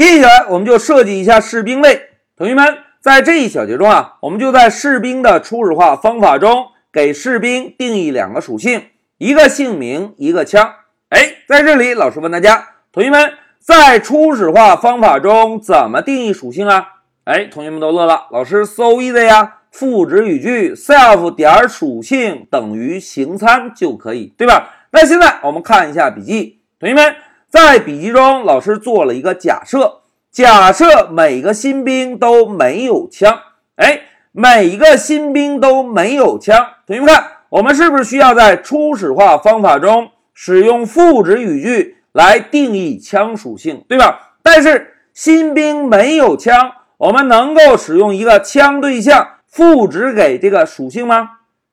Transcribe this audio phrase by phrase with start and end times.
[0.00, 2.00] 接下来我们就设计一下士兵类。
[2.34, 8.84] 同学们，在这一小节中啊，我们就在士兵的初始化方法中给士兵定义两个属性，
[9.18, 10.72] 一个姓名，一个枪。
[11.10, 16.86] 哎，在这里，老师问大家，同学们在初始化方法中怎么定义属性啊？
[17.24, 24.70] 哎，同学们都乐了，老师 so easy 呀，赋值语句 self 点属性等于形参就可以，对吧？
[24.92, 27.14] 那现在我们看一下笔记，同学们
[27.50, 29.96] 在笔记中，老师做了一个假设。
[30.30, 33.36] 假设每个新兵都没有枪，
[33.74, 36.64] 哎，每一个新兵都没有枪。
[36.86, 44.36] 同学们看，我们是不是需要在初始化方法中使用赋值语句来定义枪属性，对吧？
[44.44, 51.30] 但是新兵没有枪，我们能够使用一个枪对象赋值给这个属性吗？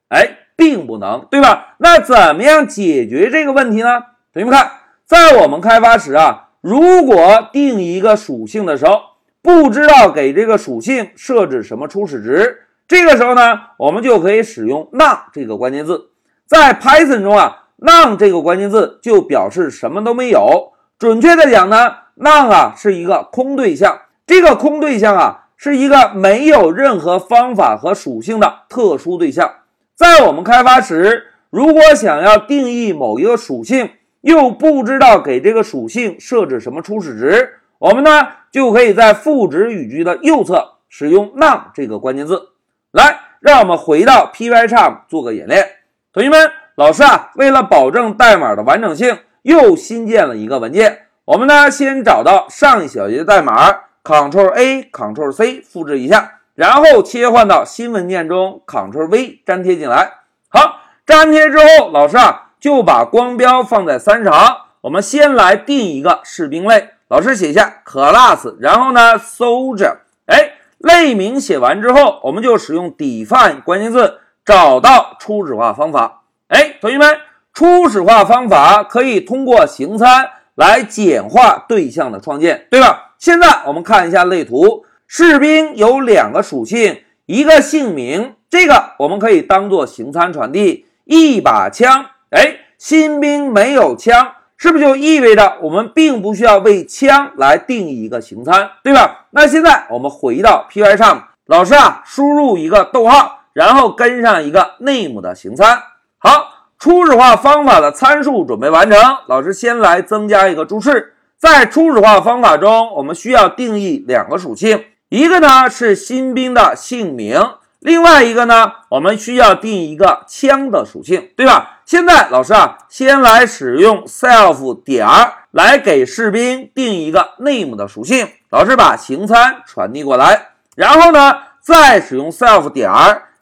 [0.10, 1.76] 哎，并不能，对吧？
[1.78, 4.00] 那怎么样解决这个问题呢？
[4.34, 4.72] 同学们看，
[5.08, 6.44] 在我们开发时啊。
[6.60, 9.00] 如果定一个属性的时候，
[9.42, 16.10] 不知道给这个属性设置什么初始值，这个时候呢，我们就可以使用 none 这个关键字。
[16.46, 20.74] 在 Python 中啊，none 这个关键字就表示什么都没有。
[21.00, 24.02] 准确的讲呢，none 啊是一个空对象。
[24.26, 29.54] 这个空对象啊是一个没有任何方法和属性的特殊对象。
[29.96, 42.50] 在我们开发时，如果想要定义某一个属性，又不知道给这个属性设置什么初始值，我们呢就可以在赋值语句的右侧使用 none 这个关键字。
[42.92, 45.68] 来，让我们回到 Pycharm 做个演练。
[46.12, 51.08] 同学们，老师啊，为了保证代码的完整性，又新建了一个文件。
[51.26, 53.72] 我们呢先找到上一小节代码
[54.04, 60.12] ，Ctrl A Ctrl C 复制一下，然后切换到新文件中，Ctrl V 粘贴进来。
[60.50, 62.46] 好，粘贴之后，老师啊。
[62.68, 66.90] 就把光标放在三十行，我们先来定一个士兵类。
[67.08, 70.00] 老师写下 class，然后呢，soldier。
[70.26, 76.24] 哎，类名写完之后，我们就使用 define 关键字找到初始化方法。
[76.50, 77.18] 哎，同学们，
[77.54, 83.14] 初始化方法可以通过形参来简化对象的创建，对吧？
[83.18, 92.08] 现在我们看一下类图，士兵有两个属性，一个姓名，这个我们可以当做形参传递，一把枪。
[92.30, 99.28] 哎，新兵没有枪，是不是就意味着我们并不需要为枪来定义一个形参，对吧？
[99.32, 105.80] 那现在我们回到 P Y 上老师啊，输入一个逗号，然后跟上一个 name 的形参。
[106.18, 109.00] 好，初始化方法的参数准备完成。
[109.28, 117.40] 老师先来增加一个注释，在初始化方法中，我们需要定义两个属性，一个呢是新兵的姓名。
[117.88, 121.80] 另外一个呢，我们需要定一个枪的属性，对吧？
[121.86, 125.08] 现在老师啊，先来使用 self 点
[125.52, 128.28] 来给士兵定一个 name 的属性。
[128.50, 132.92] 老师把形参传递过来，然后呢，再使用 self 点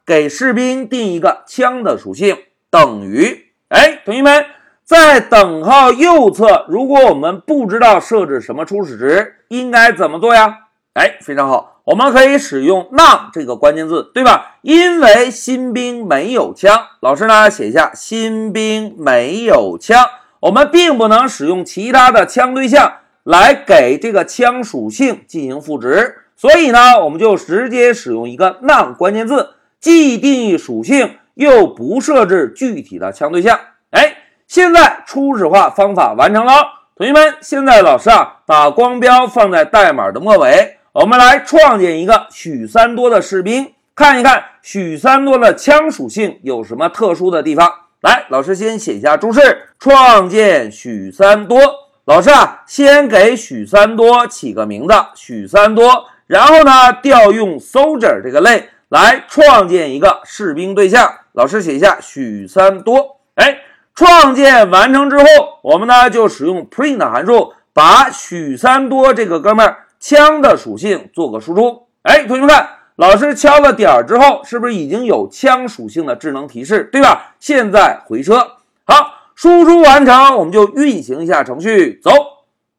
[0.06, 2.38] 给士兵定一个枪的属性，
[2.69, 3.47] 等于。
[3.69, 4.45] 哎，同学们，
[4.83, 10.59] 在等号右侧，如果我们不知道设置什么初始值，应该怎么做呀？
[10.94, 11.75] 哎，非常好。
[11.85, 14.57] 我们可以使用浪这个关键字，对吧？
[14.63, 20.03] 因为新兵没有枪，老师呢写下新兵没有枪，
[20.40, 22.91] 我们并不能使用其他的枪对象
[23.22, 33.59] 来给这个枪属性进行赋值，所以呢，我们就直接使用一个浪关键字，既定义属性又不设置具体的枪对象。
[33.91, 36.51] 哎，现在初始化方法完成了，
[36.97, 40.79] 同学们，现在老师啊把光标放在代码的末尾。
[40.95, 47.69] 我们来创建一个许三多的士兵，看一看许三多的枪属性有什么特殊的地方。
[48.00, 51.59] 来，老师先写一下注释：创建许三多。
[52.06, 56.06] 老师啊，先给许三多起个名字，许三多。
[56.28, 61.13] 然后呢，调用 soldier 这个类来创建一个士兵对象。
[61.33, 63.17] 老师写下许三多。
[63.33, 63.57] 哎，
[63.94, 65.25] 创建完成之后，
[65.62, 69.79] 我们呢就使用 print 函数，把许三多这个哥们儿。
[70.07, 77.33] 枪的属性做个输出，哎，同学们看，老师敲了点儿之后，是不是已经有枪属性的智能提示，对吧？
[77.39, 78.38] 现在回车，
[78.83, 82.12] 好，输出完成，我们就运行一下程序，走。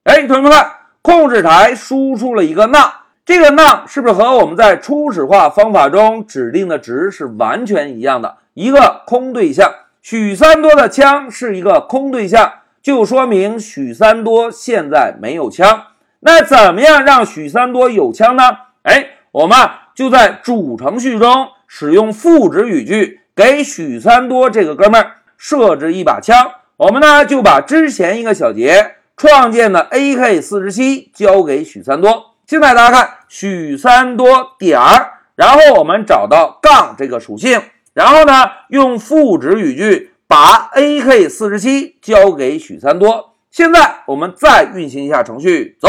[0.04, 0.70] 哎，同学们看，
[1.02, 2.92] 控制台输出了一个 none，
[3.24, 8.36] 这个 none 是不是和我们在初始化方法中指定的值是完全一样的？
[8.54, 9.68] 一个空对象，
[10.00, 15.86] 许三多的枪是一个空对象，就说明许三多现在没有枪。
[16.20, 18.42] 那怎么样让许三多有枪呢？
[18.82, 26.52] 哎，我们啊就在主程序中使用赋值语句，给许三多这个哥们儿设置一把枪。
[26.76, 32.34] 我们呢就把之前一个小节创建的 AK 四十七交给许三多。
[32.46, 37.60] 现在大家看许三多点儿，然后我们找到杠这个属性，
[37.94, 38.32] 然后呢
[38.68, 43.35] 用赋值语句把 AK 四十七交给许三多。
[43.56, 45.88] 现在我们再运行一下程序，走。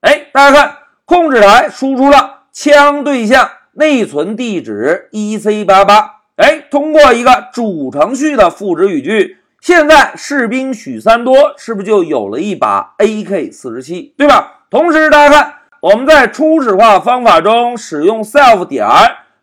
[0.00, 6.22] 哎，大家看，控制台输出了枪对象内存地址 EC 八八。
[6.36, 14.62] 哎，通过一个主程序的赋值语句，现在士兵许三多是不是就有了一把 AK 四十七，对吧？
[14.70, 18.88] 同时，大家看，我们在初始化方法中使用 self 点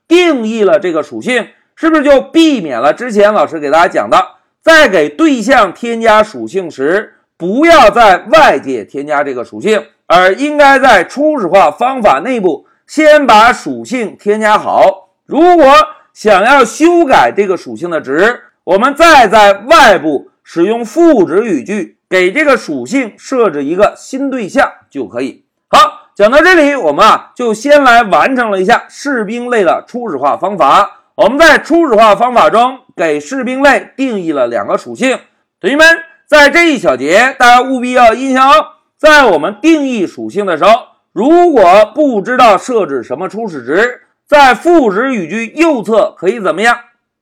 [0.08, 4.30] 定义了这个属性，是不是就避免了之前老师给大家讲的，
[4.64, 15.10] 在给对象添加属性时，不要在外界添加这个属性，而应该在初始化方法内部先把属性添加好。
[15.26, 15.66] 如果
[16.14, 25.44] 想要修改这个属性的值，我们再在外部使用赋值语句给这个属性设置一个新对象就可以。
[25.68, 31.02] 好，讲到这里，我们啊就先来完成了一下士兵类的初始化方法。
[31.16, 35.20] 我们在初始化方法中给士兵类定义了两个属性。
[35.60, 35.86] 同学们，
[36.28, 38.68] 在这一小节，大家务必要印象哦，
[38.98, 40.72] 在我们定义属性的时候，
[41.12, 44.02] 如果不知道设置什么初始值。
[44.28, 46.80] 在赋值语句右侧可以怎么样？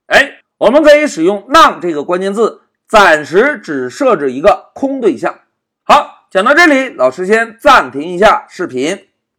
[0.07, 5.39] 哎，我们可以使用 none 这个关键字，暂时只设置一个空对象。
[5.83, 9.07] 好，讲到这里，老师先暂停一下视频。